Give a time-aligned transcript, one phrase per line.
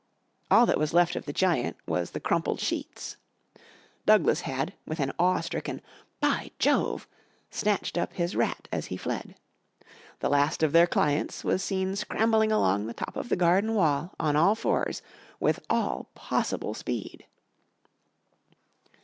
[0.49, 3.17] All that was left of the giant was the crumpled sheets.
[4.07, 5.79] Douglas had, with an awe stricken
[6.19, 7.07] "By Jove!"
[7.51, 9.35] snatched up his rat as he fled.
[10.19, 14.15] The last of their clients was seen scrambling along the top of the garden wall
[14.19, 15.03] on all fours
[15.39, 17.27] with all possible speed.